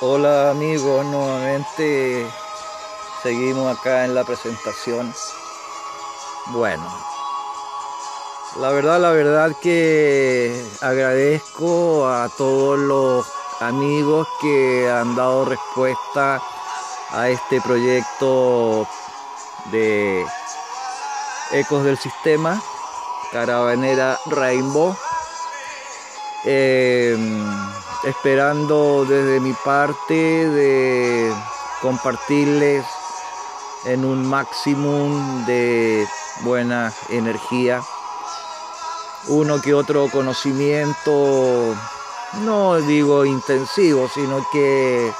[0.00, 2.26] Hola amigos, nuevamente
[3.22, 5.14] seguimos acá en la presentación.
[6.46, 6.84] Bueno,
[8.56, 13.26] la verdad, la verdad que agradezco a todos los
[13.60, 16.42] amigos que han dado respuesta
[17.10, 18.88] a este proyecto
[19.70, 20.26] de
[21.52, 22.60] Ecos del Sistema,
[23.30, 24.96] Caravanera Rainbow.
[26.44, 27.44] Em,
[28.06, 31.32] esperando desde mi parte de
[31.80, 32.84] compartirles
[33.84, 36.06] en un máximo de
[36.42, 37.82] buena energía
[39.28, 41.74] uno que otro conocimiento,
[42.42, 45.12] no digo intensivo, sino que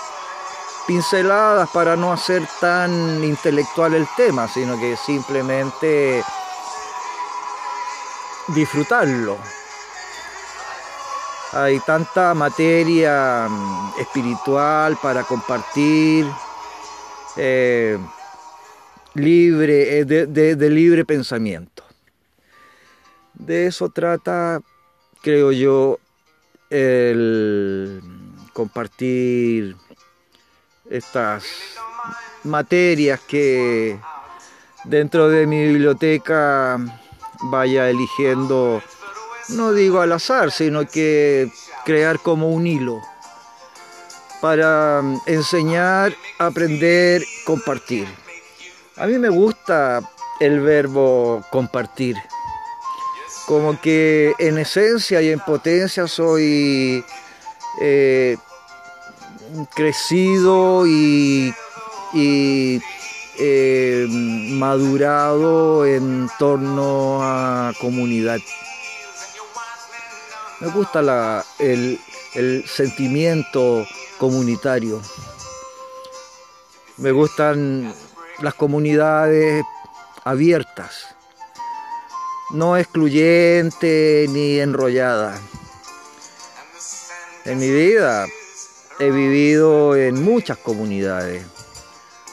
[0.87, 6.23] pinceladas para no hacer tan intelectual el tema, sino que simplemente
[8.49, 9.39] disfrutarlo.
[11.57, 16.27] Hay tanta materia mm, espiritual para compartir,
[17.37, 17.97] eh,
[19.15, 21.85] libre, eh, de, libre pensamiento.
[23.35, 24.61] De eso trata,
[25.23, 26.01] creo yo,
[26.71, 28.03] el
[28.53, 29.77] compartir
[30.91, 31.45] estas
[32.43, 33.97] materias que
[34.83, 36.79] dentro de mi biblioteca
[37.45, 38.83] vaya eligiendo
[39.49, 41.51] no digo al azar, sino que
[41.85, 43.01] crear como un hilo
[44.41, 48.07] para mm, enseñar, aprender, compartir.
[48.97, 50.03] A mí me gusta
[50.39, 52.17] el verbo compartir.
[53.47, 57.05] Como que en esencia y en potencia soy
[57.81, 58.37] eh,
[59.75, 61.53] crecido y,
[63.39, 68.41] eh, madurado en torno a comunidad.
[70.61, 71.99] Me gusta el,
[72.67, 73.85] sentimiento
[74.19, 75.01] comunitario.
[76.97, 77.93] Me gustan
[78.41, 79.65] las comunidades
[80.25, 81.17] abiertas,
[82.51, 85.41] no excluyentes ni enrolladas.
[87.45, 88.27] En mi vida
[89.01, 91.45] he vivido en muchas comunidades,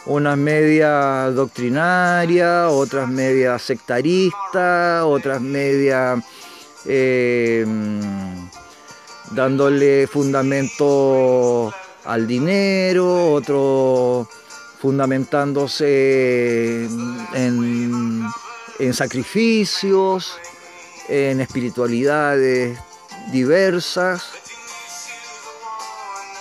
[0.06, 6.24] unas medias doctrinarias, otras medias sectaristas, otras medias
[6.86, 7.66] eh,
[9.32, 11.74] dándole fundamento
[12.06, 14.28] al dinero, otro
[14.80, 16.86] fundamentándose
[17.34, 18.24] en,
[18.80, 20.38] en sacrificios,
[21.08, 22.78] en espiritualidades
[23.32, 24.24] diversas.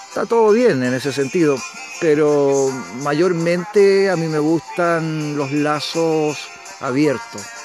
[0.09, 1.57] Está todo bien en ese sentido,
[2.01, 2.71] pero
[3.03, 6.39] mayormente a mí me gustan los lazos
[6.81, 7.60] abiertos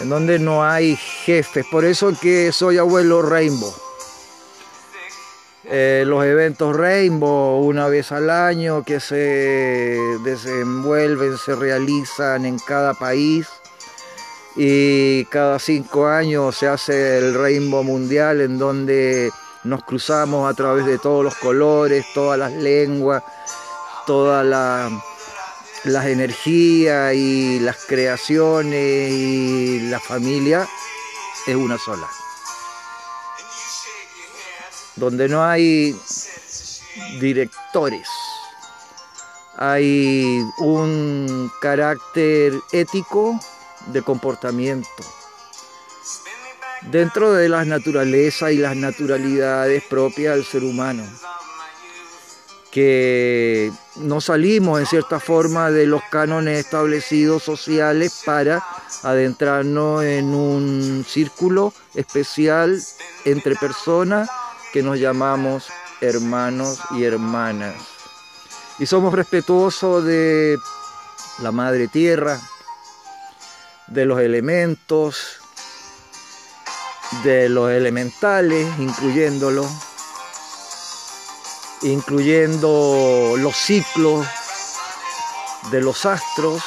[0.00, 1.66] en donde no hay jefes.
[1.70, 3.72] Por eso que soy abuelo Rainbow.
[5.64, 12.94] Eh, los eventos Rainbow una vez al año que se desenvuelven, se realizan en cada
[12.94, 13.46] país
[14.56, 19.30] y cada cinco años se hace el Rainbow Mundial en donde
[19.64, 23.22] nos cruzamos a través de todos los colores, todas las lenguas,
[24.06, 24.90] toda la
[25.84, 30.68] las energías y las creaciones y la familia
[31.46, 32.08] es una sola.
[34.96, 35.96] Donde no hay
[37.20, 38.08] directores,
[39.56, 43.38] hay un carácter ético
[43.86, 44.88] de comportamiento.
[46.82, 51.04] Dentro de las naturalezas y las naturalidades propias del ser humano
[52.70, 58.64] que no salimos en cierta forma de los cánones establecidos sociales para
[59.02, 62.80] adentrarnos en un círculo especial
[63.24, 64.28] entre personas
[64.72, 65.68] que nos llamamos
[66.00, 67.74] hermanos y hermanas.
[68.78, 70.56] Y somos respetuosos de
[71.42, 72.40] la madre tierra,
[73.88, 75.38] de los elementos,
[77.24, 79.66] de los elementales, incluyéndolos
[81.82, 84.26] incluyendo los ciclos
[85.70, 86.62] de los astros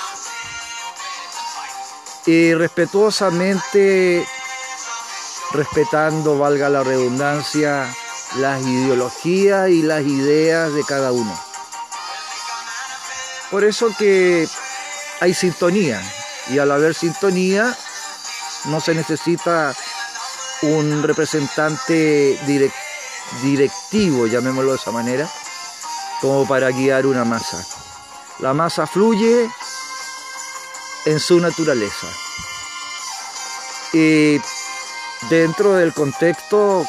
[2.25, 4.25] y respetuosamente
[5.51, 7.93] respetando, valga la redundancia,
[8.37, 11.37] las ideologías y las ideas de cada uno.
[13.49, 14.47] Por eso que
[15.19, 16.01] hay sintonía
[16.49, 17.75] y al haber sintonía
[18.65, 19.75] no se necesita
[20.61, 22.90] un representante directo
[23.41, 25.29] directivo, llamémoslo de esa manera,
[26.21, 27.65] como para guiar una masa.
[28.39, 29.49] La masa fluye
[31.05, 32.07] en su naturaleza.
[33.93, 34.39] Y
[35.29, 36.85] dentro del contexto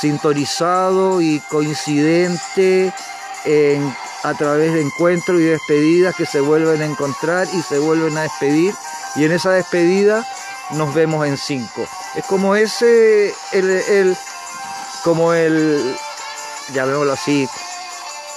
[0.00, 2.92] sintonizado y coincidente
[4.22, 8.22] a través de encuentros y despedidas que se vuelven a encontrar y se vuelven a
[8.22, 8.74] despedir.
[9.16, 10.26] Y en esa despedida
[10.70, 11.86] nos vemos en cinco.
[12.14, 14.16] Es como ese, el, el
[15.04, 15.96] como el,
[16.72, 17.46] llamémoslo así,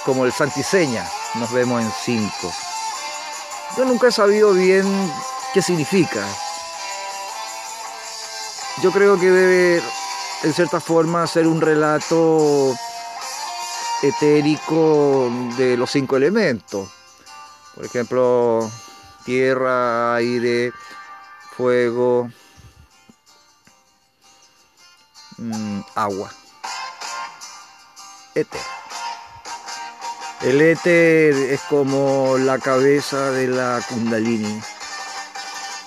[0.04, 2.52] como el Santiseña, nos vemos en cinco.
[3.78, 4.86] Yo nunca he sabido bien
[5.54, 6.28] qué significa.
[8.84, 9.82] Yo creo que debe,
[10.44, 12.76] en cierta forma, ser un relato
[14.04, 16.90] etérico de los cinco elementos.
[17.76, 18.70] Por ejemplo,
[19.24, 20.74] tierra, aire,
[21.56, 22.30] fuego,
[25.38, 26.30] mm, agua.
[28.40, 28.62] Éter.
[30.42, 34.62] El éter es como la cabeza de la kundalini,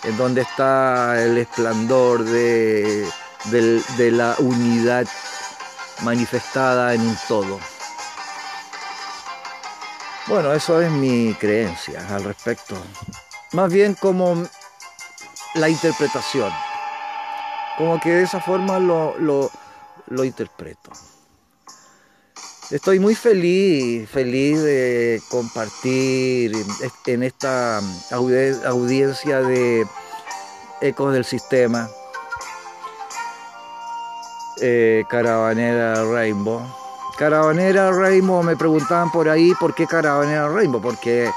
[0.05, 3.09] en donde está el esplendor de,
[3.51, 5.07] de la unidad
[6.03, 7.61] manifestada en un todo.
[10.27, 12.77] Bueno, eso es mi creencia al respecto.
[13.53, 14.45] Más bien como
[15.55, 16.53] la interpretación.
[17.77, 20.91] Como que de esa forma lo, lo, interpreto.
[22.71, 26.53] Estoy muy feliz, feliz de compartir
[27.07, 27.81] en esta
[28.13, 29.85] audiencia de
[30.81, 31.89] Ecos del Sistema,
[34.61, 36.63] eh, Caravanera Rainbow.
[37.19, 41.29] Caravanera Rainbow, me preguntaban por ahí por qué Caravanera Rainbow, porque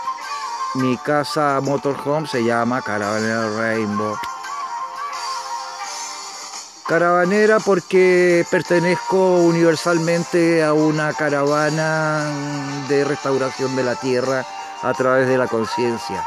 [0.76, 4.16] mi casa motorhome se llama Caravanera Rainbow.
[6.88, 12.26] Caravanera porque pertenezco universalmente a una caravana
[12.90, 14.46] de restauración de la tierra
[14.82, 16.26] a través de la conciencia.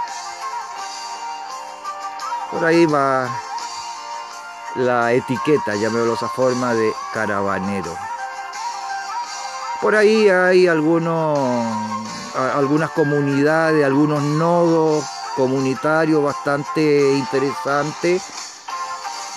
[2.51, 3.29] Por ahí va
[4.77, 7.95] la etiqueta, llamémoslo esa forma, de caravanero.
[9.83, 11.39] Por ahí hay algunos,
[12.55, 15.05] algunas comunidades, algunos nodos
[15.37, 18.23] comunitarios bastante interesantes,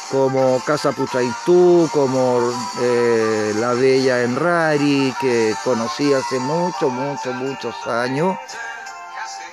[0.10, 2.52] como Casa Puchaitú, como
[2.82, 8.38] eh, La Bella Enrari, que conocí hace muchos, muchos, muchos años,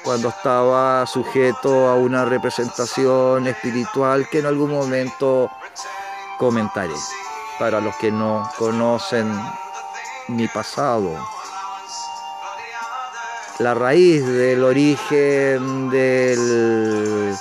[0.03, 5.51] cuando estaba sujeto a una representación espiritual que en algún momento
[6.39, 6.95] comentaré,
[7.59, 9.31] para los que no conocen
[10.29, 11.13] mi pasado.
[13.59, 17.35] La raíz del origen del,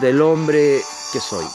[0.00, 0.82] del hombre
[1.12, 1.46] que soy.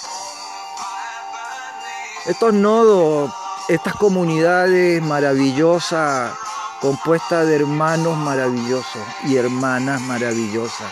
[2.27, 3.31] Estos nodos,
[3.69, 6.33] estas comunidades maravillosas,
[6.81, 10.91] compuestas de hermanos maravillosos y hermanas maravillosas,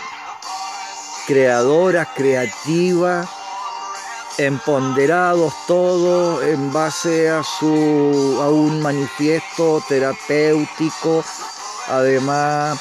[1.27, 3.27] creadoras, creativas,
[4.37, 11.21] empoderados todos en base a, su, a un manifiesto terapéutico,
[11.89, 12.79] además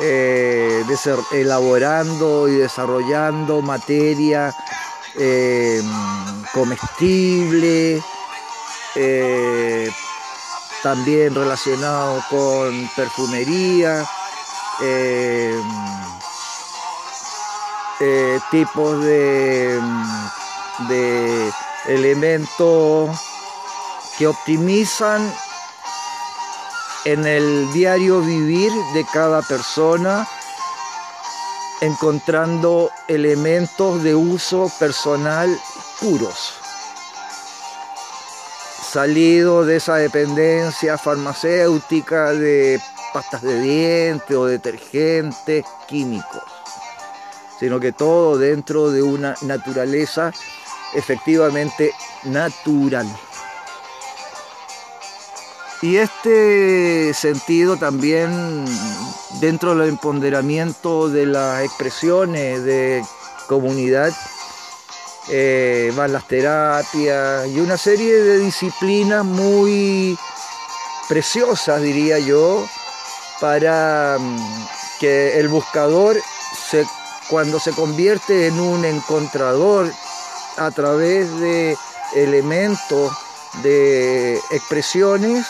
[0.00, 0.84] eh,
[1.32, 4.54] elaborando y desarrollando materia
[5.18, 5.82] eh,
[6.52, 8.02] comestible,
[8.94, 9.90] eh,
[10.82, 14.06] también relacionado con perfumería.
[18.50, 19.80] tipos de
[20.88, 21.52] de
[21.86, 23.18] elementos
[24.18, 25.32] que optimizan
[27.04, 30.26] en el diario vivir de cada persona,
[31.80, 35.48] encontrando elementos de uso personal
[36.00, 36.54] puros,
[38.90, 42.80] salido de esa dependencia farmacéutica de
[43.12, 46.42] pastas de dientes o detergentes químicos,
[47.58, 50.32] sino que todo dentro de una naturaleza
[50.94, 51.92] efectivamente
[52.24, 53.06] natural.
[55.82, 58.64] Y este sentido también
[59.40, 63.04] dentro del empoderamiento de las expresiones de
[63.46, 64.12] comunidad
[65.28, 70.16] eh, van las terapias y una serie de disciplinas muy
[71.08, 72.64] preciosas, diría yo,
[73.40, 74.66] para mm,
[75.00, 76.16] que el buscador
[77.28, 79.92] cuando se convierte en un encontrador
[80.56, 81.76] a través de
[82.14, 83.12] elementos,
[83.62, 85.46] de expresiones,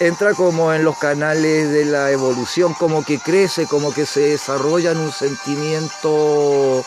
[0.00, 4.90] entra como en los canales de la evolución, como que crece, como que se desarrolla
[4.90, 6.84] en un sentimiento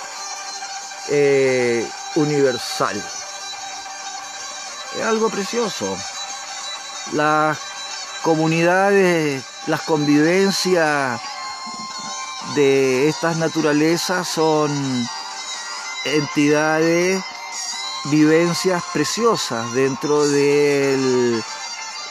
[1.09, 3.03] eh, universal.
[4.97, 5.97] Es algo precioso.
[7.13, 7.57] Las
[8.21, 11.19] comunidades, las convivencias
[12.55, 14.71] de estas naturalezas son
[16.05, 17.23] entidades
[18.05, 21.43] vivencias preciosas dentro del,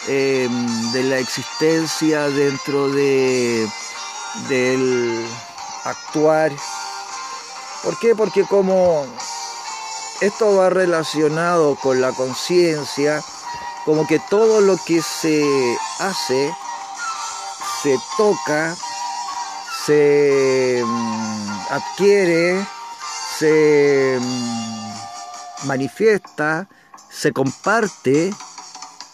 [0.09, 3.69] em, de la existencia, dentro de,
[4.49, 5.27] del
[5.85, 6.53] actuar.
[7.83, 8.15] ¿Por qué?
[8.15, 9.07] Porque como
[10.21, 13.23] esto va relacionado con la conciencia,
[13.85, 16.53] como que todo lo que se hace,
[17.83, 18.77] se toca,
[19.87, 22.67] se mm, adquiere,
[23.39, 26.67] se mm, manifiesta,
[27.11, 28.35] se comparte.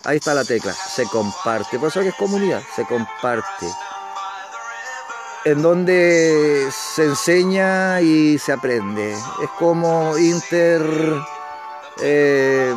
[0.04, 1.78] Ahí está la tecla, se comparte.
[1.78, 3.66] Por eso que es comunidad, se comparte.
[5.46, 9.12] En donde se enseña y se aprende.
[9.12, 10.82] Es como inter.
[12.00, 12.75] Eh,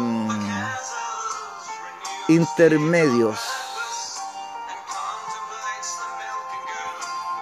[2.28, 3.40] intermedios.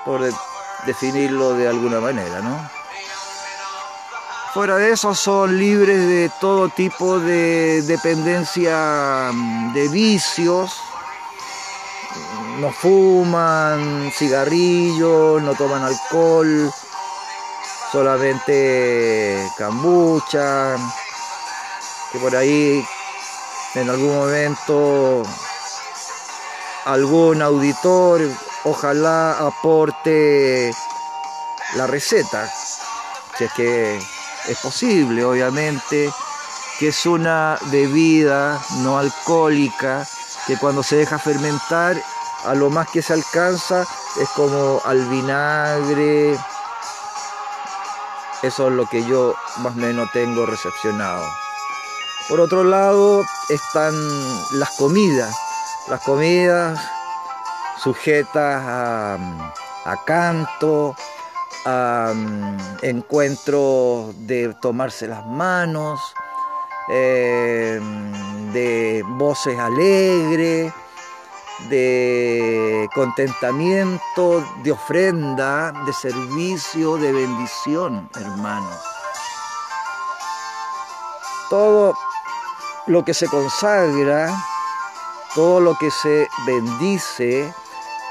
[0.04, 0.22] Por
[0.86, 2.75] definirlo de alguna manera, ¿no?
[4.56, 10.80] Fuera de eso son libres de todo tipo de dependencia mm, de vicios.
[12.62, 16.72] No fuman cigarrillos, no toman alcohol,
[17.92, 20.78] solamente cambucha,
[22.14, 22.82] que por ahí
[23.74, 25.24] en algún momento
[26.86, 28.22] algún auditor
[28.64, 30.74] ojalá aporte
[31.76, 32.50] la receta,
[33.38, 34.15] si es que
[34.48, 36.12] es posible, obviamente,
[36.80, 40.06] que es una bebida no alcohólica
[40.48, 42.02] que cuando se deja fermentar,
[42.46, 43.86] a lo más que se alcanza
[44.20, 46.38] es como al vinagre.
[48.44, 51.26] Eso es lo que yo más o menos tengo recepcionado.
[52.30, 53.94] Por otro lado están
[54.60, 55.36] las comidas,
[55.88, 56.80] las comidas
[57.82, 59.18] sujetas a,
[59.86, 60.96] a canto,
[62.82, 66.00] encuentros de tomarse las manos,
[66.90, 70.72] em, de voces alegres,
[71.70, 78.78] de contentamiento, de ofrenda, de servicio, de bendición, hermanos.
[81.50, 81.98] Todo
[82.88, 84.32] lo que se consagra,
[85.34, 87.52] todo lo que se bendice,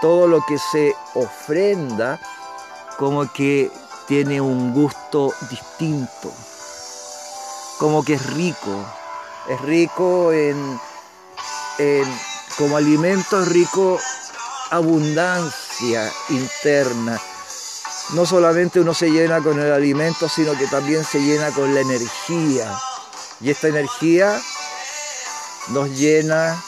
[0.01, 2.19] todo lo que se ofrenda,
[2.99, 3.71] como que
[4.07, 6.33] tiene un gusto distinto,
[7.79, 8.85] como que es rico,
[9.49, 10.79] es rico en,
[12.57, 13.99] como alimento, es rico
[14.71, 17.21] abundancia interna.
[18.11, 21.81] No solamente uno se llena con el alimento, sino que también se llena con la
[21.81, 22.79] energía.
[23.41, 24.41] Y esta energía
[25.69, 26.63] nos llena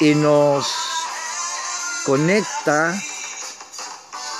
[0.00, 0.66] y nos
[2.06, 2.94] conecta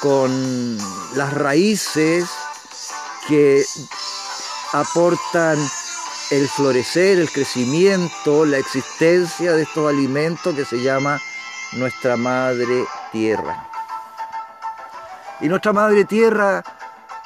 [0.00, 0.78] con
[1.14, 2.28] las raíces
[3.28, 3.64] que
[4.72, 5.58] aportan
[6.30, 11.18] el florecer, el crecimiento, la existencia de estos alimentos que se llama
[11.72, 13.68] nuestra madre tierra.
[15.40, 16.62] Y nuestra madre tierra,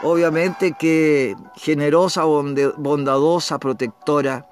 [0.02, 4.47] obviamente que generosa, bondadosa, protectora,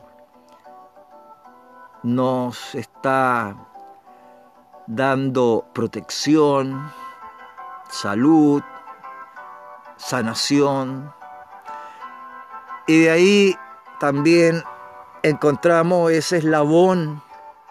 [2.03, 3.57] nos está
[4.87, 6.93] dando protección,
[7.93, 8.63] salud,
[9.97, 11.13] sanación.
[12.87, 13.59] Y de ahí
[14.01, 14.65] también
[15.23, 17.23] encontramos ese eslabón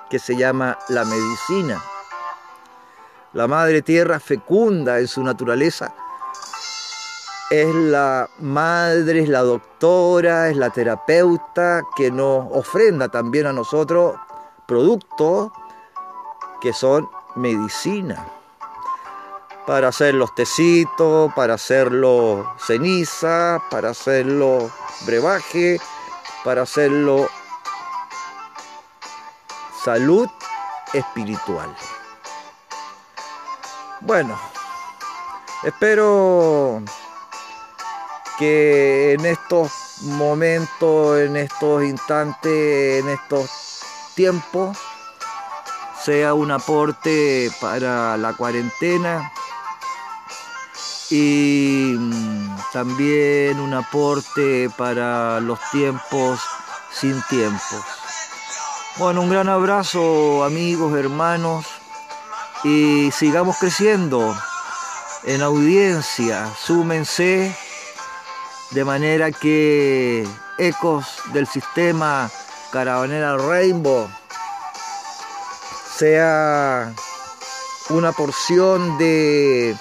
[0.10, 1.82] que se llama la medicina.
[3.34, 5.94] La madre tierra fecunda en su naturaleza.
[7.50, 14.16] Es la madre, es la doctora, es la terapeuta que nos ofrenda también a nosotros
[14.66, 15.52] productos
[16.62, 18.26] que son medicina
[19.72, 24.70] para hacer los tecitos, para hacerlo ceniza, para hacerlo
[25.06, 25.80] brebaje,
[26.44, 27.30] para hacerlo
[29.82, 30.28] salud
[30.92, 31.74] espiritual.
[34.02, 34.38] Bueno,
[35.64, 36.84] espero
[38.38, 43.50] que en estos momentos, en estos instantes, en estos
[44.16, 44.78] tiempos,
[46.04, 49.32] sea un aporte para la cuarentena,
[51.12, 56.40] y mm, también un aporte para los tiempos
[56.92, 57.84] sin tiempos.
[58.98, 61.66] Bueno, un gran abrazo amigos, hermanos
[62.64, 64.36] y sigamos creciendo
[65.24, 67.56] en audiencia, súmense
[68.72, 70.28] de manera que
[70.58, 72.30] ecos del sistema
[72.72, 74.10] Caravanera Rainbow
[75.98, 76.94] sea
[77.90, 79.76] una porción de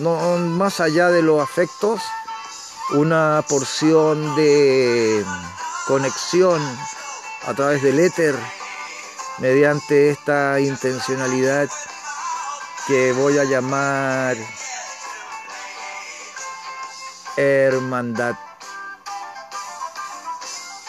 [0.00, 2.00] no, más allá de los afectos,
[2.94, 5.24] una porción de
[5.86, 6.60] conexión
[7.46, 8.34] a través del éter
[9.38, 11.68] mediante esta intencionalidad
[12.86, 14.36] que voy a llamar
[17.36, 18.36] hermandad,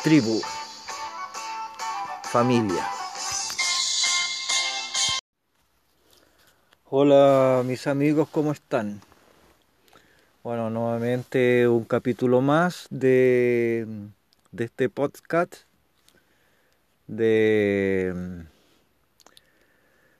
[0.03, 0.41] tribu,
[2.31, 2.98] familia.
[6.91, 8.99] Hola mis amigos, ¿cómo están?
[10.41, 13.85] Bueno, nuevamente un capítulo más de,
[14.51, 15.53] de este podcast
[17.05, 18.43] de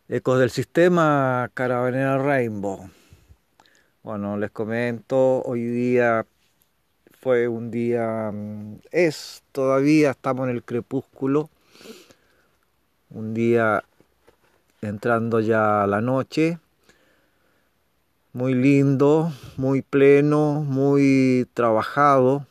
[0.10, 2.92] Ecos del Sistema Caravanera Rainbow.
[4.04, 6.28] Bueno, les comento, hoy día
[7.20, 11.50] fue un día, mm, es todavía, estamos en el crepúsculo,
[13.10, 13.84] un día
[14.82, 16.60] entrando ya la noche,
[18.34, 22.46] muy lindo, muy pleno, muy trabajado,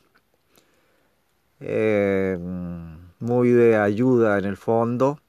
[1.61, 2.39] eh,
[3.21, 5.21] muy de ayuda en el fondo,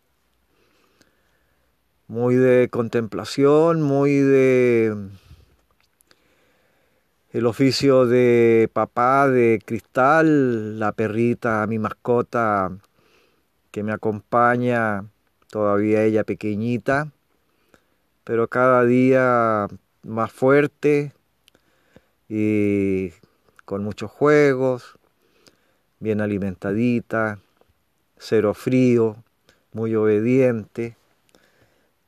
[2.07, 5.09] muy de contemplación, muy de
[7.31, 12.71] el oficio de papá de cristal, la perrita, mi mascota
[13.71, 15.05] que me acompaña,
[15.49, 17.11] todavía ella pequeñita,
[18.23, 19.67] pero cada día
[20.03, 21.13] más fuerte
[22.27, 23.11] y
[23.65, 24.97] con muchos juegos,
[25.99, 27.39] bien alimentadita,
[28.17, 29.17] cero frío,
[29.73, 30.95] muy obediente.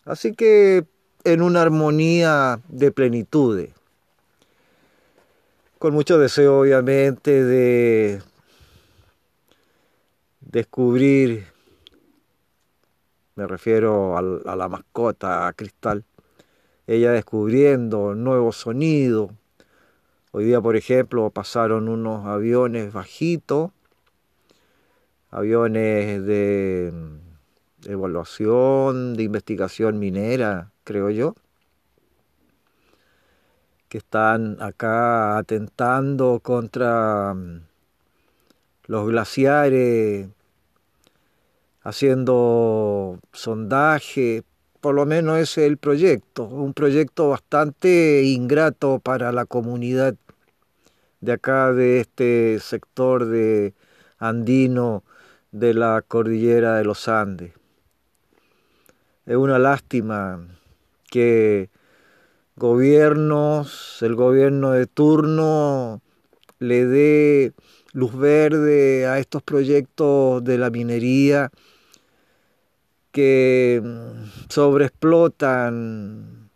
[0.05, 0.85] Así que
[1.23, 3.67] en una armonía de plenitud
[5.81, 8.21] con mucho deseo obviamente de
[10.41, 11.47] descubrir,
[13.41, 16.03] me refiero a, la mascota, Cristal,
[16.85, 19.31] ella descubriendo nuevos sonidos.
[20.31, 23.71] Hoy día, por ejemplo, pasaron unos aviones bajitos,
[25.31, 26.93] aviones de
[27.85, 31.33] evaluación, de investigación minera, creo yo
[33.89, 37.61] que están acá atentando contra mm,
[38.85, 40.29] los glaciares,
[41.83, 44.43] haciendo sondaje,
[44.81, 50.15] por lo menos ese es el proyecto, un proyecto bastante ingrato para la comunidad
[51.21, 53.73] de acá, de este sector de
[54.17, 55.03] andino
[55.51, 57.53] de la cordillera de los Andes.
[59.25, 60.47] Es una lástima
[61.09, 61.69] que
[62.55, 66.01] gobiernos, el gobierno de turno
[66.59, 67.53] le dé
[67.93, 71.51] luz verde a estos proyectos de la minería
[73.11, 76.49] que mm, sobreexplotan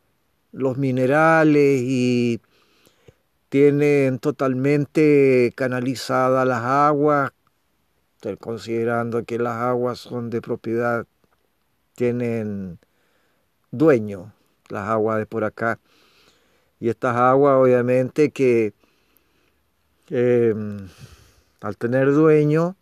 [0.52, 2.42] los minerales y
[3.50, 7.32] tienen totalmente canalizadas las aguas,
[8.40, 11.06] considerando que las aguas son de propiedad,
[11.96, 12.80] tienen
[13.72, 14.34] dueño,
[14.70, 15.80] las aguas de por acá.
[16.80, 18.74] Y estas aguas obviamente que
[20.10, 20.88] em,
[21.62, 22.76] al tener dueño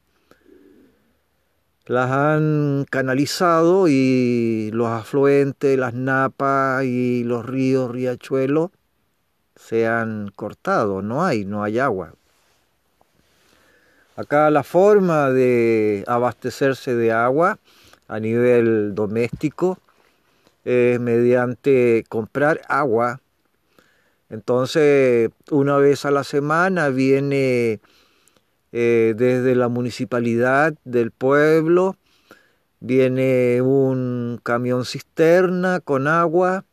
[1.85, 8.71] las han canalizado y los afluentes, las napas y los ríos, riachuelos
[9.55, 12.13] se han cortado, no hay, no hay agua.
[14.15, 17.59] Acá la forma de abastecerse de agua
[18.07, 19.79] a nivel doméstico
[20.63, 23.19] es mediante comprar agua
[24.33, 27.81] entonces, una vez a la semana viene
[28.75, 31.95] eh, desde la municipalidad del pueblo,
[32.79, 36.65] viene un camión cisterna con agua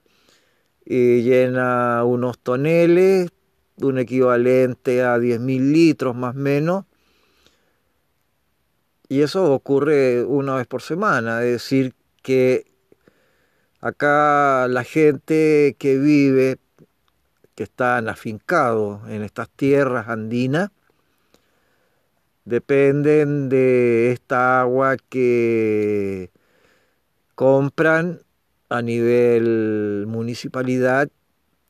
[0.83, 3.29] y llena unos toneles,
[3.77, 6.85] un equivalente a 10.000 litros más o menos.
[9.11, 12.65] Y eso ocurre una vez por semana, es decir, que
[13.83, 16.57] acá la gente que vive
[17.55, 20.71] que están afincados en estas tierras andinas
[22.44, 26.31] dependen de esta agua que
[27.35, 28.22] compran
[28.68, 31.09] a nivel municipalidad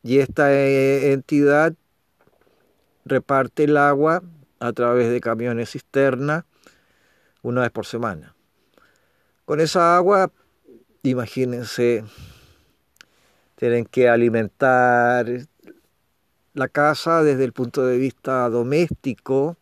[0.03, 1.75] y esta eh, entidad
[3.05, 4.23] reparte el agua
[4.61, 6.47] a través de camiones cisterna
[7.43, 8.35] una vez por semana.
[9.45, 10.31] Con esa agua,
[11.03, 12.05] imagínense,
[13.57, 15.27] tienen que alimentar
[16.55, 19.57] la casa desde el punto de vista doméstico,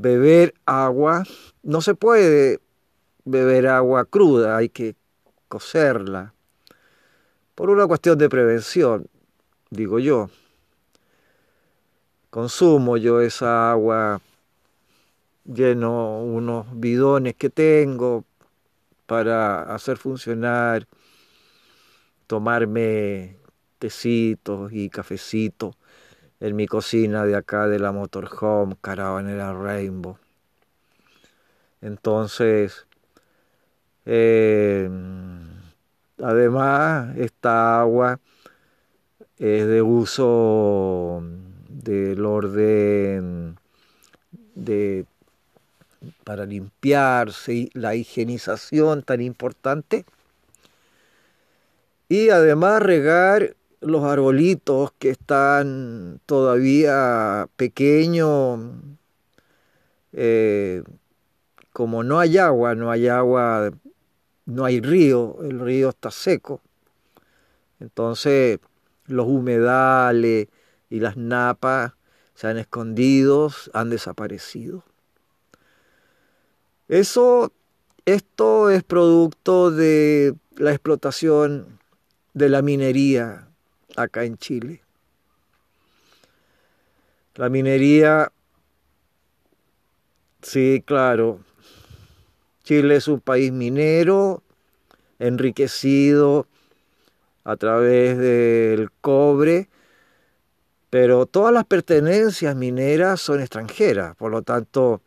[0.00, 1.24] beber agua,
[1.62, 2.60] no se puede
[3.24, 4.94] beber agua cruda, hay que
[5.48, 6.34] cocerla,
[7.56, 9.08] por una cuestión de prevención,
[9.70, 10.30] digo yo.
[12.30, 14.20] Consumo yo esa agua
[15.44, 18.24] lleno unos bidones que tengo
[19.06, 20.86] para hacer funcionar,
[22.28, 23.36] tomarme
[23.80, 25.74] tecitos y cafecitos
[26.40, 30.18] en mi cocina de acá de la Motorhome Caravanera Rainbow.
[31.80, 32.86] Entonces,
[34.06, 34.88] eh,
[36.22, 38.20] además, esta agua
[39.38, 41.22] es de uso
[41.68, 43.58] del orden
[44.54, 45.06] de
[46.24, 50.04] para limpiarse, la higienización tan importante.
[52.08, 58.60] Y además regar los arbolitos que están todavía pequeños,
[60.12, 60.82] eh,
[61.72, 63.70] como no hay agua, no hay agua,
[64.46, 66.60] no hay río, el río está seco.
[67.80, 68.58] Entonces
[69.06, 70.48] los humedales
[70.90, 71.92] y las napas
[72.34, 74.82] se han escondido, han desaparecido.
[76.88, 77.52] Eso,
[78.06, 81.78] esto es producto de la explotación
[82.34, 83.47] de la minería
[83.98, 84.80] acá en Chile.
[87.34, 88.32] La minería,
[90.42, 91.40] sí, claro,
[92.64, 94.42] Chile es un país minero,
[95.18, 96.46] enriquecido
[97.44, 99.68] a través del cobre,
[100.90, 105.00] pero todas las pertenencias mineras son extranjeras, por lo tanto,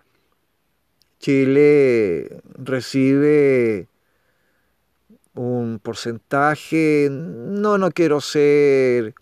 [1.20, 3.88] Chile recibe
[5.36, 9.16] un porcentaje, no, no quiero ser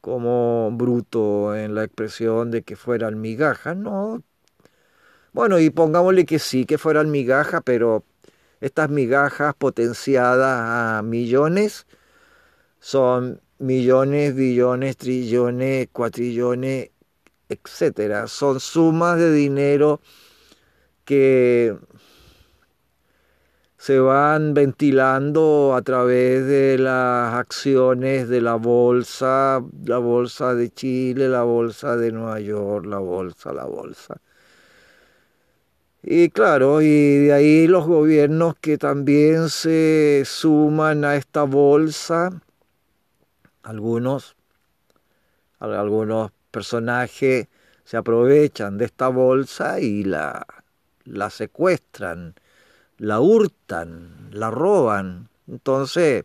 [0.00, 4.22] como bruto en la expresión de que fueran migajas, no.
[5.32, 8.04] Bueno, y pongámosle que sí, que fueran migajas, pero
[8.60, 11.86] estas migajas potenciadas a millones
[12.80, 16.90] son millones, billones, trillones, cuatrillones,
[17.48, 18.26] etcétera.
[18.28, 20.00] Son sumas de dinero
[21.04, 21.76] que
[23.78, 31.28] se van ventilando a través de las acciones de la bolsa, la bolsa de Chile,
[31.28, 34.20] la bolsa de Nueva York, la bolsa, la bolsa.
[36.02, 42.30] Y claro, y de ahí los gobiernos que también se suman a esta bolsa,
[43.62, 44.36] algunos,
[45.60, 47.48] algunos personajes
[47.84, 50.46] se aprovechan de esta bolsa y la
[51.08, 52.34] la secuestran,
[52.98, 55.28] la hurtan, la roban.
[55.46, 56.24] Entonces,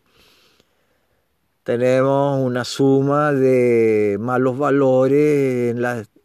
[1.63, 5.75] tenemos una suma de malos valores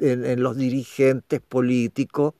[0.00, 2.34] en, los dirigentes políticos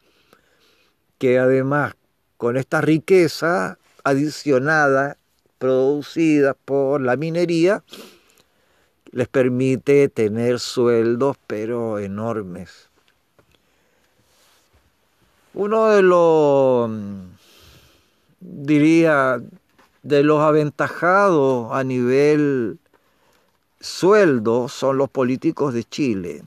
[1.18, 1.94] que además
[2.36, 5.16] con esta riqueza adicionada
[5.58, 7.84] producida por la minería
[9.10, 12.88] les permite tener sueldos pero enormes.
[15.54, 16.90] Uno de los,
[18.40, 19.40] diría,
[20.02, 22.78] de los aventajados a nivel
[23.80, 26.42] sueldo son los políticos de Chile.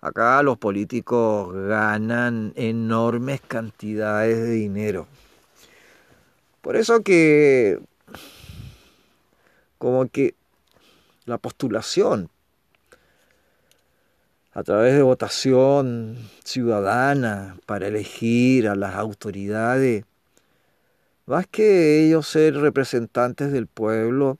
[0.00, 5.06] Acá los políticos ganan enormes cantidades de dinero.
[6.60, 7.80] Por eso que
[9.78, 10.34] como que
[11.24, 12.30] la postulación
[14.52, 20.04] a través de votación ciudadana para elegir a las autoridades,
[21.26, 24.38] más que ellos ser representantes del pueblo,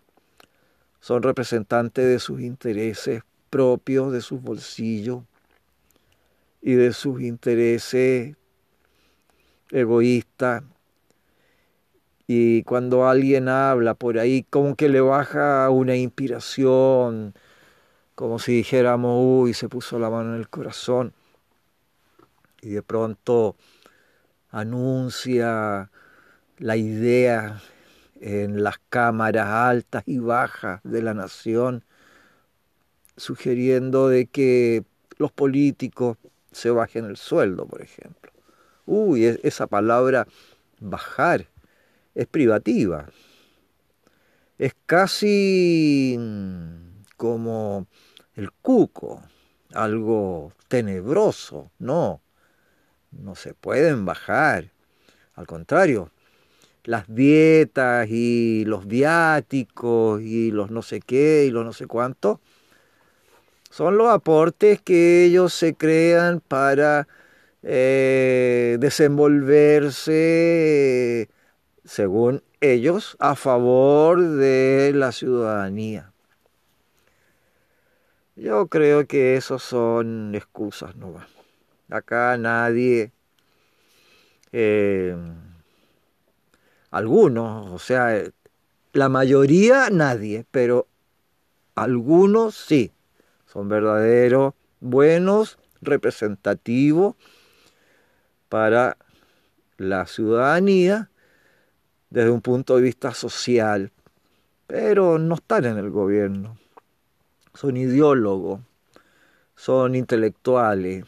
[1.01, 5.23] son representantes de sus intereses propios, de sus bolsillos
[6.63, 8.37] y de sus intereses
[9.71, 10.63] egoístas.
[12.27, 17.35] Y cuando alguien habla por ahí, como que le baja una inspiración,
[18.17, 21.13] como si dijéramos, uy, se puso la mano en el corazón
[22.63, 23.57] y de pronto
[24.51, 25.91] anuncia
[26.59, 27.61] la idea
[28.21, 31.85] en las cámaras altas y bajas de la nación,
[33.17, 34.85] sugiriendo de que
[35.19, 36.17] los políticos
[36.53, 38.33] se bajen el sueldo, por ejemplo.
[38.87, 40.27] Uy, esa palabra
[40.81, 41.47] bajar
[42.15, 43.09] es privativa.
[44.59, 46.19] Es casi
[47.17, 47.87] como
[48.35, 49.23] el cuco,
[49.73, 52.23] algo tenebroso, no,
[53.11, 54.71] no se pueden bajar,
[55.35, 56.11] al contrario,
[56.87, 62.41] las dietas y los viáticos y los no sé qué y los no sé cuánto,
[63.71, 67.09] son los aportes que ellos se crean para
[67.63, 71.29] eh, desenvolverse,
[71.85, 76.13] según ellos, a favor de la ciudadanía.
[78.37, 81.27] Yo creo que esos son excusas no va.
[81.91, 83.13] Acá nadie
[84.53, 85.17] eh,
[86.91, 88.23] algunos, o sea,
[88.93, 90.87] la mayoría nadie, pero
[91.75, 92.93] algunos sí,
[93.47, 97.15] son verdaderos, buenos, representativos
[98.49, 98.97] para
[99.77, 101.11] la ciudadanía
[102.11, 103.93] desde un punto de vista social,
[104.67, 106.57] pero no están en el gobierno,
[107.55, 108.61] son ideólogos,
[109.55, 111.05] son intelectuales,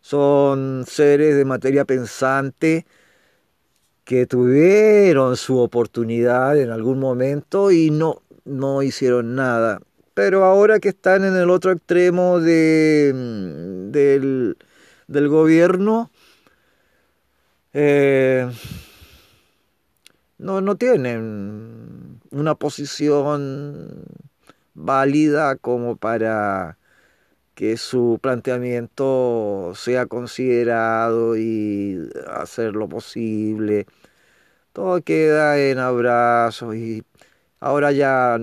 [0.00, 2.86] son seres de materia pensante
[4.08, 9.82] que tuvieron su oportunidad en algún momento y no, no hicieron nada.
[10.14, 14.56] Pero ahora que están en el otro extremo de, mm, del,
[15.08, 16.10] del, gobierno,
[17.74, 18.50] eh,
[20.38, 24.04] no, no tienen una posición
[24.72, 26.78] válida como para
[27.54, 33.86] que su planteamiento sea considerado y hacer lo posible.
[34.78, 37.02] Todo queda en abrazos y
[37.58, 38.38] ahora ya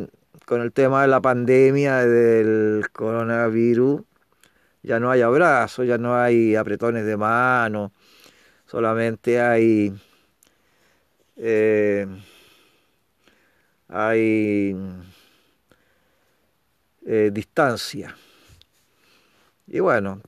[0.46, 4.02] con el tema de la pandemia del coronavirus
[4.84, 7.94] ya no hay abrazos, ya no hay apretones de mano,
[8.66, 9.94] solamente hay
[11.38, 12.06] eh,
[13.88, 14.76] hay
[17.06, 18.14] eh, distancia.
[19.68, 20.20] Y bueno,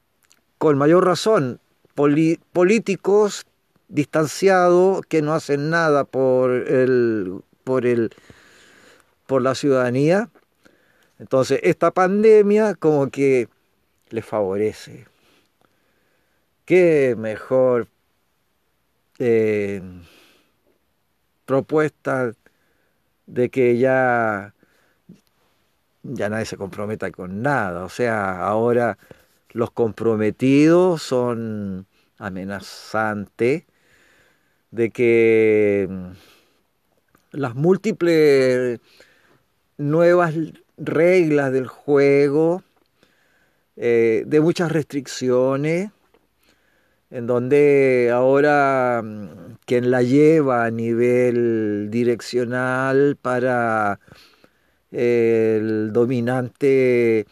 [0.58, 1.60] con mayor razón,
[2.54, 3.46] políticos
[3.88, 8.12] distanciados que no hacen nada por el, por el,
[9.26, 10.30] por la ciudadanía.
[11.20, 13.50] Entonces, esta pandemia como que
[14.10, 15.06] les favorece.
[16.66, 17.88] Qué mejor
[19.20, 19.82] eh,
[21.46, 22.34] propuesta
[23.26, 24.54] de que ya
[26.04, 27.84] ya nadie se comprometa con nada.
[27.84, 28.98] O sea, ahora
[29.52, 33.64] los comprometidos son amenazantes
[34.72, 36.12] de que mm,
[37.32, 38.80] las múltiples
[39.78, 40.34] nuevas
[40.78, 42.64] reglas del juego,
[43.76, 45.92] eh, de muchas restricciones,
[47.10, 54.00] en donde ahora mm, quien la lleva a nivel direccional para
[54.92, 57.28] el dominante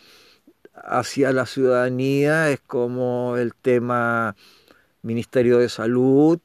[0.73, 4.35] hacia la ciudadanía es como el tema
[5.01, 6.39] Ministerio de Salud,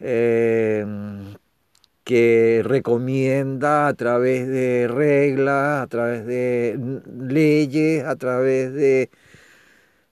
[0.00, 0.84] eh,
[2.04, 9.10] que recomienda a través de reglas, a través de leyes, a través de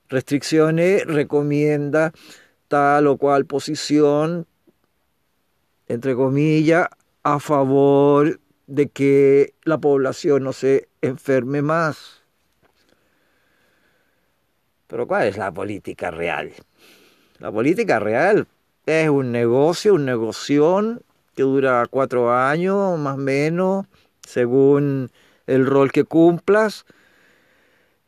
[0.07, 2.13] restricciones, recomienda
[2.67, 4.47] tal o cual posición,
[5.87, 6.87] entre comillas,
[7.23, 12.23] a favor de que la población no se enferme más.
[14.87, 16.51] Pero ¿cuál es la política real?
[17.39, 18.47] La política real
[18.89, 21.03] es un negocio, un negoción
[21.35, 23.85] que dura cuatro años más o menos,
[24.27, 25.11] según
[25.45, 26.87] el rol que cumplas,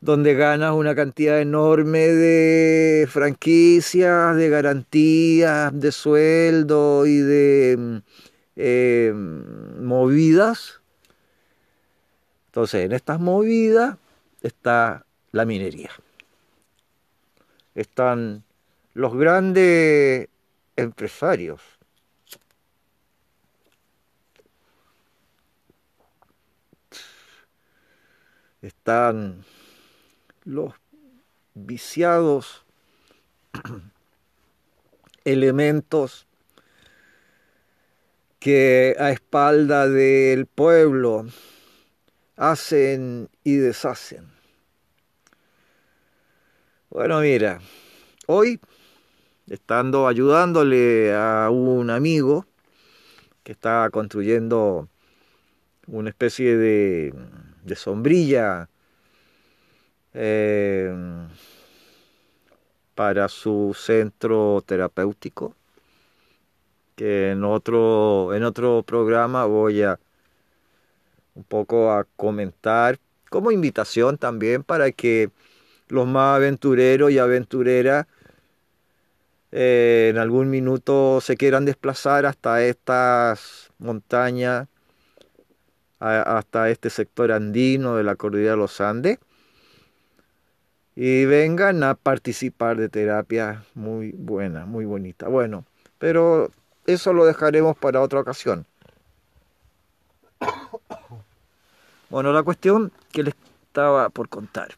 [0.00, 8.02] donde ganas una cantidad enorme de franquicias, de garantías, de sueldo y de
[8.56, 10.80] eh, movidas.
[12.46, 13.98] Entonces, en estas movidas
[14.40, 15.92] está la minería.
[17.76, 18.42] Están
[18.94, 20.28] los grandes
[20.76, 21.60] empresarios.
[28.60, 29.44] Están
[30.44, 30.74] los
[31.54, 32.64] viciados
[35.24, 36.26] elementos
[38.38, 41.26] que a espalda del pueblo
[42.36, 44.26] hacen y deshacen.
[46.90, 47.60] Bueno, mira,
[48.26, 48.60] hoy,
[49.48, 52.46] estando ayudándole a un amigo
[53.42, 54.88] que está construyendo
[55.86, 57.14] una especie de,
[57.74, 58.68] sombrilla
[60.14, 60.94] eh,
[62.94, 65.54] para su centro terapéutico,
[66.94, 69.98] que en otro, en otro programa voy a
[71.34, 72.98] un poco a comentar
[73.30, 75.30] como invitación también para que
[75.88, 78.06] los más aventureros y aventureras
[79.52, 84.68] eh, en algún minuto se quieran desplazar hasta estas montañas,
[86.00, 89.18] hasta este sector andino de la cordillera de los Andes
[90.94, 95.28] y vengan a participar de terapia muy buena, muy bonita.
[95.28, 95.64] Bueno,
[95.98, 96.50] pero
[96.86, 98.66] eso lo dejaremos para otra ocasión.
[102.10, 103.34] Bueno, la cuestión que les
[103.66, 104.68] estaba por contar.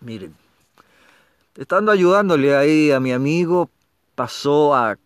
[0.00, 0.36] Miren,
[1.56, 3.70] estando ayudándole ahí a mi amigo
[4.14, 4.98] pasó a,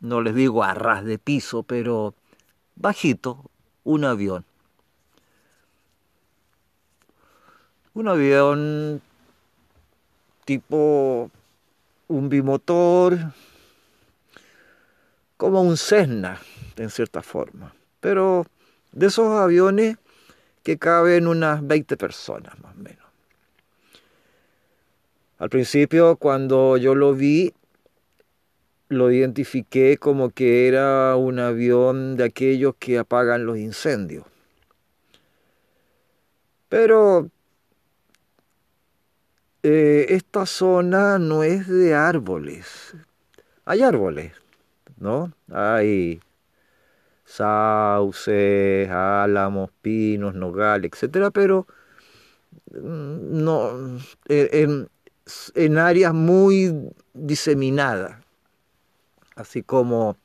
[0.00, 2.14] no les digo a ras de piso, pero
[2.76, 3.50] bajito,
[3.84, 4.44] un avión.
[7.94, 9.02] Un avión
[10.44, 11.30] tipo
[12.08, 13.18] un bimotor,
[15.36, 16.40] como un Cessna,
[16.76, 17.74] en cierta forma.
[18.00, 18.46] Pero
[18.92, 19.98] de esos aviones
[20.62, 22.97] que caben unas 20 personas más o menos.
[25.38, 27.54] Al principio, cuando yo lo vi,
[28.88, 34.24] lo identifiqué como que era un avión de aquellos que apagan los incendios.
[36.68, 37.30] Pero
[39.62, 42.94] eh, esta zona no es de árboles.
[43.64, 44.32] Hay árboles,
[44.98, 45.32] ¿no?
[45.52, 46.20] Hay
[47.24, 51.66] sauces, álamos, pinos, nogales, etcétera, pero
[52.72, 53.98] mm, no
[54.28, 54.88] en,
[55.54, 56.74] en áreas muy
[57.14, 58.24] diseminadas,
[59.36, 60.16] así como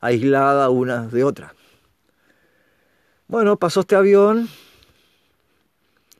[0.00, 1.52] aisladas unas de otras.
[3.26, 4.48] Bueno, pasó este avión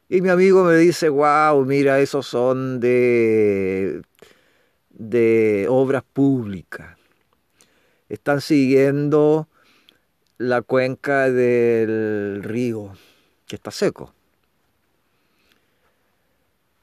[0.08, 4.02] y mi amigo me dice, wow, mira, esos son de,
[4.90, 6.96] de obras públicas.
[8.08, 9.48] Están siguiendo
[10.38, 12.92] la cuenca del río,
[13.46, 14.14] que está seco.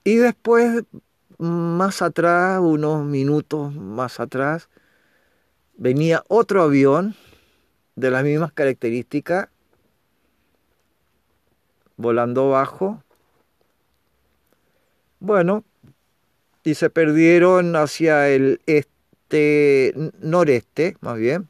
[0.03, 0.83] Y después,
[1.41, 4.69] más atrás, unos minutos más atrás,
[5.75, 7.15] venía otro avión
[7.95, 9.49] de las mismas características,
[11.97, 13.03] volando bajo.
[15.19, 15.63] Bueno,
[16.63, 21.49] y se perdieron hacia el este, noreste, más bien.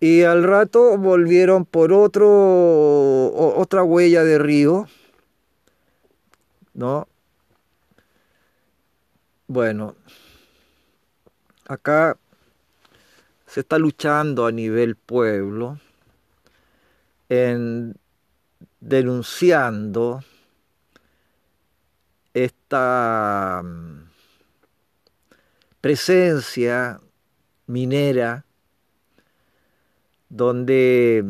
[0.00, 4.86] Y al rato volvieron por otro, otra huella de río,
[6.74, 7.08] ¿no?
[9.46, 9.94] Bueno,
[11.68, 12.16] acá
[13.46, 15.78] se está luchando a nivel pueblo
[17.28, 17.94] en
[18.80, 20.24] denunciando
[22.32, 24.08] esta mm,
[25.82, 26.98] presencia
[27.66, 28.46] minera
[30.30, 31.22] donde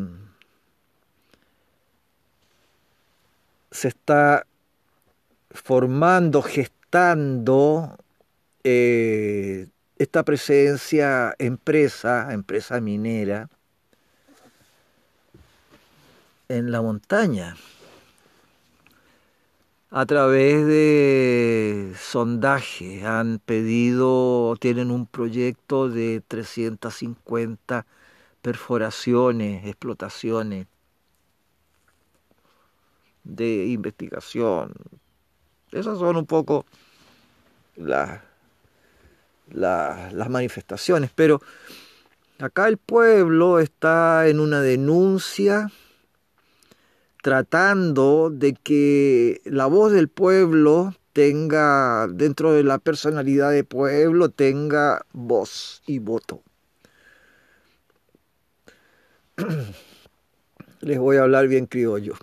[3.71, 4.47] se está
[5.51, 7.97] formando, gestando
[8.65, 13.47] eh, esta presencia empresa, empresa minera,
[16.49, 17.55] en la montaña
[19.91, 27.85] a través de sondaje han pedido, tienen un proyecto de 350
[28.41, 30.67] perforaciones, explotaciones
[33.23, 34.73] de investigación.
[35.71, 36.65] Esas son un poco
[37.75, 38.21] las
[40.29, 41.41] manifestaciones, pero
[42.39, 45.71] acá el pueblo está en una denuncia
[47.21, 55.05] tratando de que la voz del pueblo tenga, dentro de la personalidad del pueblo, tenga
[55.13, 56.43] voz y voto.
[60.81, 62.15] Les voy a hablar bien criollo.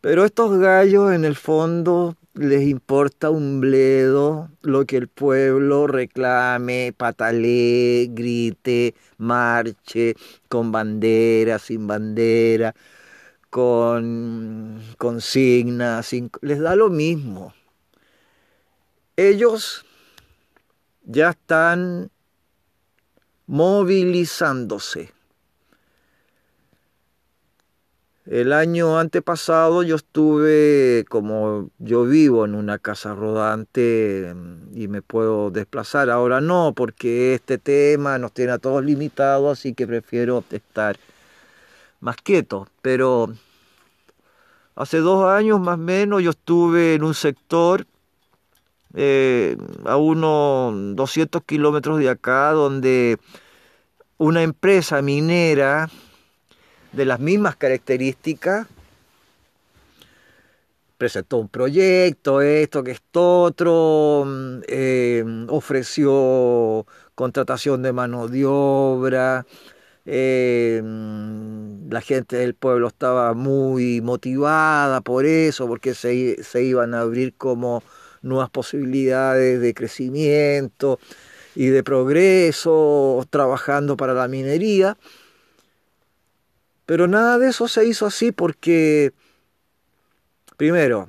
[0.00, 6.94] Pero estos gallos en el fondo les importa un bledo lo que el pueblo reclame,
[6.96, 10.14] patalee, grite, marche,
[10.48, 12.74] con bandera, sin bandera
[13.50, 17.52] con consignas, les da lo mismo.
[19.16, 19.84] Ellos
[21.02, 22.10] ya están
[23.46, 25.12] movilizándose.
[28.30, 34.32] El año antepasado yo estuve, como yo vivo en una casa rodante
[34.72, 39.74] y me puedo desplazar, ahora no, porque este tema nos tiene a todos limitados, así
[39.74, 40.96] que prefiero estar
[41.98, 43.34] más quieto, pero
[44.76, 47.84] hace dos años más o menos yo estuve en un sector
[48.94, 53.18] eh, a unos 200 kilómetros de acá donde
[54.18, 55.90] una empresa minera
[56.92, 58.66] de las mismas características
[61.00, 64.26] presentó un proyecto, esto, que esto otro,
[64.68, 69.46] eh, ofreció contratación de mano de obra,
[70.04, 70.82] eh,
[71.88, 77.32] la gente del pueblo estaba muy motivada por eso, porque se, se iban a abrir
[77.32, 77.82] como
[78.20, 80.98] nuevas posibilidades de crecimiento
[81.54, 84.98] y de progreso, trabajando para la minería.
[86.90, 89.12] Pero nada de eso se hizo así porque,
[90.56, 91.08] primero,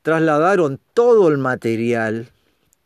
[0.00, 2.30] trasladaron todo el material,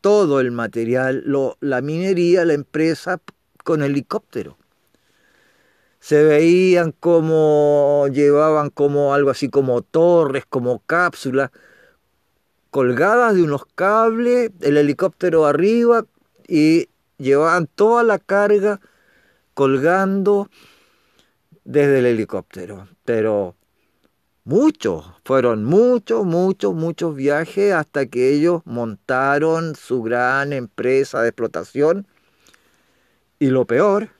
[0.00, 3.20] todo el material, lo, la minería, la empresa
[3.62, 4.59] con helicóptero.
[6.00, 11.52] Se veían como llevaban como algo así como torres, como cápsulas,
[12.70, 16.05] colgadas de unos cables, el helicóptero arriba
[16.48, 18.80] y llevaban toda la carga
[19.55, 20.50] colgando
[21.65, 22.89] desde el helicóptero.
[23.05, 23.57] Pero
[24.45, 32.07] muchos, fueron muchos, muchos, muchos viajes hasta que ellos montaron su gran empresa de explotación.
[33.39, 34.11] Y lo peor,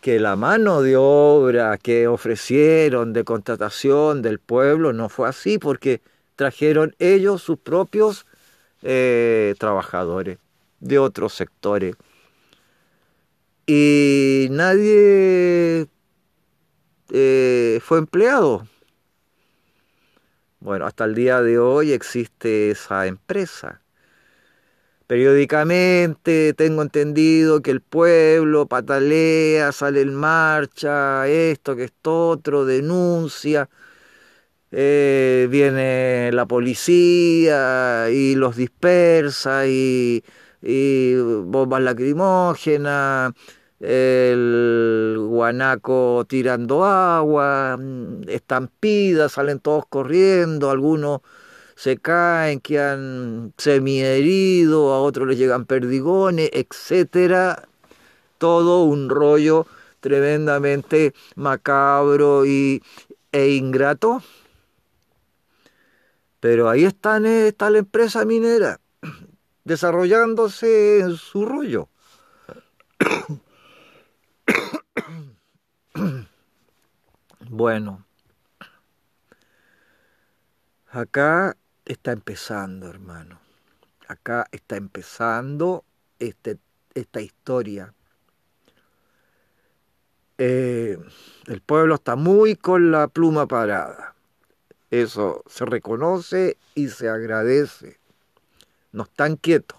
[0.00, 6.00] que la mano de obra que ofrecieron de contratación del pueblo no fue así porque
[6.36, 8.26] trajeron ellos sus propios
[8.82, 10.38] eh, trabajadores
[10.80, 11.96] de otros sectores.
[13.72, 15.86] Y nadie
[17.12, 18.66] eh, fue empleado.
[20.58, 23.80] Bueno, hasta el día de hoy existe esa empresa.
[25.06, 33.70] Periódicamente tengo entendido que el pueblo patalea, sale en marcha, esto, que esto, otro, denuncia.
[34.72, 40.24] Eh, viene la policía y los dispersa y,
[40.60, 43.32] y bombas lacrimógenas,
[43.80, 51.20] el guanaco tirando agua, mm, estampidas, salen todos corriendo, algunos
[51.76, 57.66] se caen, quedan semiheridos, a otros les llegan perdigones, etcétera.
[58.38, 59.66] Todo un rollo
[60.00, 62.82] tremendamente macabro y,
[63.32, 64.22] e ingrato.
[66.40, 68.80] Pero ahí están, eh, está la empresa minera,
[69.64, 71.88] desarrollándose en su rollo.
[77.52, 78.06] Bueno,
[80.88, 83.40] acá está empezando, hermano.
[84.06, 85.84] Acá está empezando
[86.20, 86.58] este,
[86.94, 87.92] esta historia.
[90.38, 90.96] Eh,
[91.48, 94.14] el pueblo está muy con la pluma parada.
[94.90, 97.98] Eso se reconoce y se agradece.
[98.92, 99.78] No están quietos.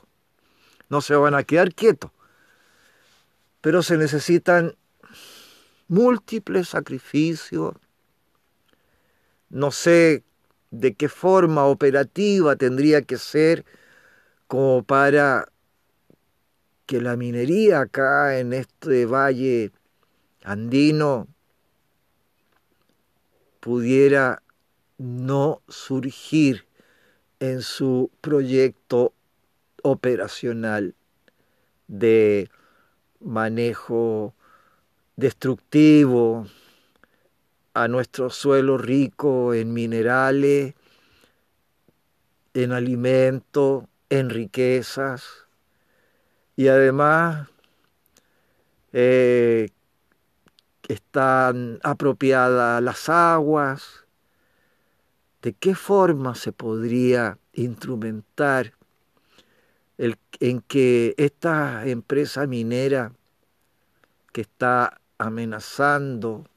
[0.90, 2.12] No se van a quedar quietos.
[3.62, 4.76] Pero se necesitan
[5.88, 7.76] múltiples sacrificios.
[9.50, 10.24] No sé
[10.72, 13.66] de qué forma operativa tendría que ser
[14.48, 15.52] como para
[16.86, 19.72] que la minería acá en este valle
[20.44, 21.28] andino
[23.60, 24.42] pudiera
[24.98, 26.66] no surgir
[27.40, 29.14] en su proyecto
[29.84, 30.96] operacional
[31.88, 32.50] de
[33.24, 34.34] manejo
[35.16, 36.48] destructivo
[37.74, 40.74] a nuestro suelo rico en minerales,
[42.54, 45.48] en alimento, en riquezas
[46.56, 47.48] y además
[48.94, 49.70] eh,
[50.88, 54.06] están apropiadas las aguas.
[55.42, 58.74] ¿De qué forma se podría instrumentar
[60.02, 63.14] el, en que esta empresa minera
[64.34, 66.48] que está amenazando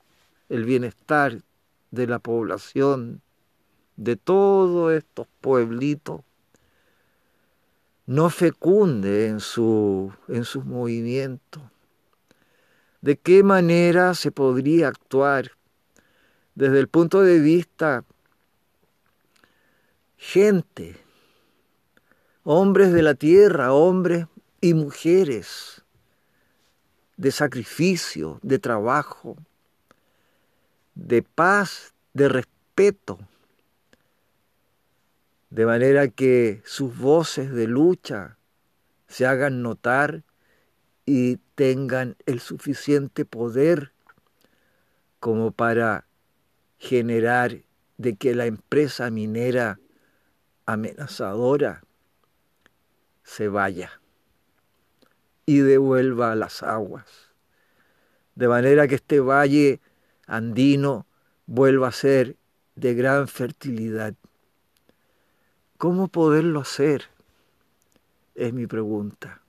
[0.48, 1.42] el bienestar
[1.90, 3.20] de la población,
[3.96, 6.22] de todos estos pueblitos,
[8.06, 11.62] no fecunde en, su, en sus movimientos.
[13.02, 15.50] ¿De qué manera se podría actuar
[16.54, 18.06] desde el punto de vista
[20.16, 21.03] gente,
[22.44, 24.26] hombres de la tierra, hombres
[24.60, 25.82] y mujeres,
[27.16, 29.36] de sacrificio, de trabajo,
[30.94, 33.18] de paz, de respeto,
[35.48, 38.36] de manera que sus voces de lucha
[39.08, 40.22] se hagan notar
[41.06, 43.92] y tengan el suficiente poder
[45.18, 46.06] como para
[46.78, 47.56] generar
[47.96, 49.78] de que la empresa minera
[50.66, 51.84] amenazadora
[53.24, 54.00] se vaya
[55.46, 57.06] y devuelva las aguas,
[58.34, 59.80] de manera que este valle
[60.26, 61.06] andino
[61.46, 62.36] vuelva a ser
[62.76, 64.14] de gran fertilidad.
[65.78, 67.10] ¿Cómo poderlo hacer?
[68.34, 69.42] Es mi pregunta.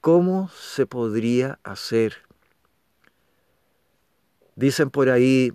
[0.00, 2.18] ¿Cómo se podría hacer?
[4.54, 5.52] Dicen por ahí,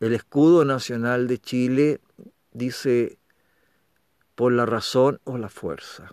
[0.00, 2.00] el escudo nacional de Chile
[2.52, 3.18] dice
[4.36, 6.12] por la razón o la fuerza.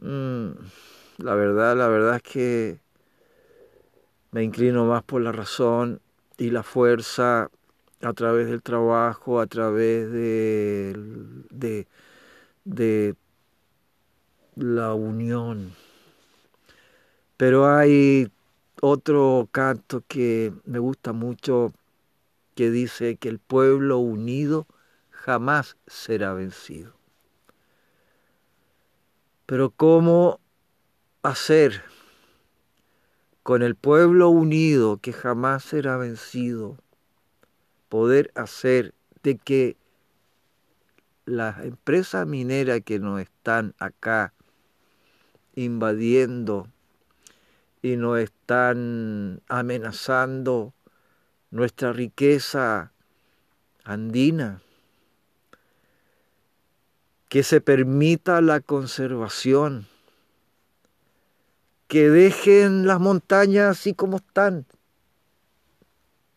[0.00, 0.50] Mm,
[1.18, 2.80] la verdad, la verdad es que
[4.32, 6.00] me inclino más por la razón
[6.36, 7.50] y la fuerza
[8.02, 11.86] a través del trabajo, a través de,
[12.64, 13.16] de,
[14.56, 15.72] la unión.
[17.36, 18.30] Pero hay
[18.80, 21.72] otro canto que me gusta mucho
[22.56, 24.66] que dice que el pueblo unido
[25.18, 26.94] jamás será vencido.
[29.46, 30.40] Pero ¿cómo
[31.22, 31.82] hacer
[33.42, 36.76] con el pueblo unido que jamás será vencido?
[37.88, 39.76] Poder hacer de que
[41.24, 44.32] las empresas mineras que nos están acá
[45.54, 46.68] invadiendo
[47.82, 50.74] y nos están amenazando
[51.50, 52.92] nuestra riqueza
[53.84, 54.62] andina,
[57.28, 59.86] que se permita la conservación,
[61.86, 64.66] que dejen las montañas así como están,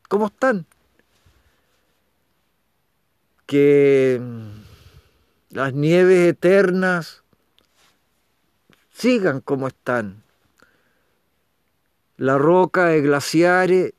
[0.10, 0.66] como están,
[3.46, 4.22] que
[5.50, 7.24] las nieves eternas
[8.94, 10.24] sigan como están,
[12.18, 13.94] la roca de glaciares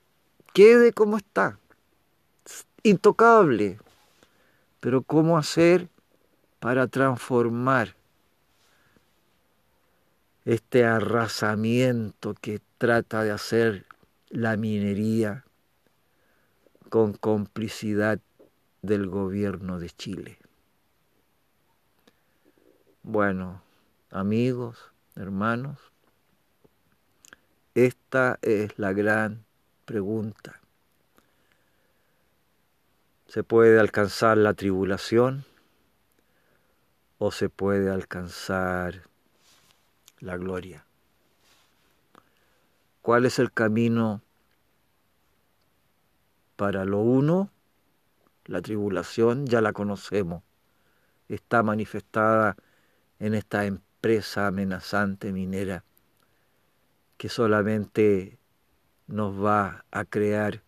[0.53, 1.59] quede como está,
[2.82, 3.78] intocable,
[4.80, 5.88] pero ¿cómo hacer
[6.63, 7.97] para transformar
[10.45, 13.85] este arrasamiento que trata de hacer
[14.29, 15.45] la minería
[16.89, 18.21] con complicidad
[18.81, 20.39] del gobierno de Chile.
[23.03, 23.61] Bueno,
[24.13, 24.79] amigos,
[25.17, 25.81] hermanos,
[27.75, 29.45] esta es la gran
[29.85, 30.61] pregunta.
[33.27, 35.45] ¿Se puede alcanzar la tribulación?
[37.25, 39.09] O se puede alcanzar
[40.18, 40.85] la gloria.
[43.01, 44.23] ¿Cuál es el camino
[46.57, 47.49] para lo uno?
[48.47, 50.43] La tribulación ya la conocemos,
[51.29, 52.57] está manifestada
[53.20, 55.85] en esta empresa amenazante minera
[57.18, 58.37] que solamente
[59.07, 60.64] nos va a crear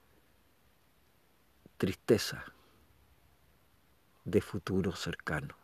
[1.78, 2.44] tristeza
[4.24, 5.63] de futuro cercano.